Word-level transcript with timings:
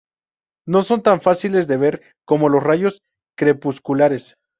No 0.67 0.81
son 0.81 1.03
tan 1.03 1.21
fáciles 1.21 1.67
de 1.67 1.77
ver 1.77 2.01
como 2.25 2.49
los 2.49 2.63
rayos 2.63 3.03
crepusculares. 3.37 4.33